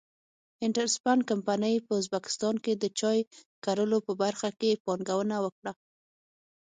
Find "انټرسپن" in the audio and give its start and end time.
0.65-1.17